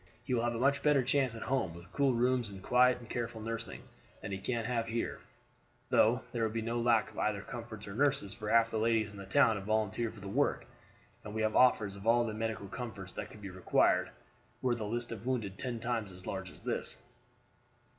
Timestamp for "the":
8.71-8.79, 9.19-9.27, 10.19-10.27, 12.25-12.33, 14.73-14.85